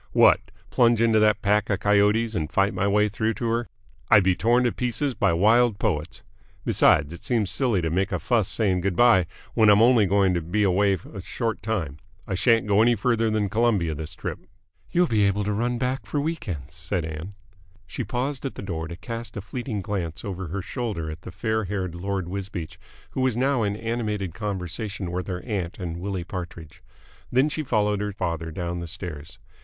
"What! 0.13 0.49
Plunge 0.71 0.99
into 0.99 1.19
that 1.19 1.43
pack 1.43 1.69
of 1.69 1.79
coyotes 1.81 2.33
and 2.33 2.49
fight 2.51 2.73
my 2.73 2.87
way 2.87 3.07
through 3.07 3.35
to 3.35 3.45
her! 3.49 3.67
I'd 4.09 4.23
be 4.23 4.35
torn 4.35 4.63
to 4.63 4.71
pieces 4.71 5.13
by 5.13 5.31
wild 5.31 5.77
poets. 5.77 6.23
Besides, 6.65 7.13
it 7.13 7.23
seems 7.23 7.51
silly 7.51 7.83
to 7.83 7.91
make 7.91 8.11
a 8.11 8.17
fuss 8.17 8.47
saying 8.47 8.81
good 8.81 8.95
bye 8.95 9.27
when 9.53 9.69
I'm 9.69 9.79
only 9.83 10.07
going 10.07 10.33
to 10.33 10.41
be 10.41 10.63
away 10.63 10.97
a 11.13 11.21
short 11.21 11.61
time. 11.61 11.99
I 12.27 12.33
shan't 12.33 12.65
go 12.65 12.81
any 12.81 12.95
further 12.95 13.29
than 13.29 13.47
Colombia 13.47 13.93
this 13.93 14.15
trip." 14.15 14.39
"You'll 14.89 15.05
be 15.05 15.23
able 15.25 15.43
to 15.43 15.53
run 15.53 15.77
back 15.77 16.07
for 16.07 16.19
week 16.19 16.47
ends," 16.47 16.73
said 16.73 17.05
Ann. 17.05 17.35
She 17.85 18.03
paused 18.03 18.43
at 18.43 18.55
the 18.55 18.63
door 18.63 18.87
to 18.87 18.95
cast 18.95 19.37
a 19.37 19.39
fleeting 19.41 19.83
glance 19.83 20.25
over 20.25 20.47
her 20.47 20.63
shoulder 20.63 21.11
at 21.11 21.21
the 21.21 21.29
fair 21.31 21.65
haired 21.65 21.93
Lord 21.93 22.27
Wisbeach, 22.27 22.79
who 23.11 23.21
was 23.21 23.37
now 23.37 23.61
in 23.61 23.75
animated 23.75 24.33
conversation 24.33 25.11
with 25.11 25.27
her 25.27 25.41
aunt 25.43 25.77
and 25.77 25.97
Willie 25.99 26.23
Partridge; 26.23 26.81
then 27.31 27.49
she 27.49 27.61
followed 27.61 28.01
her 28.01 28.11
father 28.13 28.49
down 28.49 28.79
the 28.79 28.87
stairs. 28.87 29.37